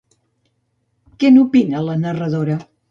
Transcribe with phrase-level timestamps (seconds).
[1.21, 2.63] Què n'opina la narradora?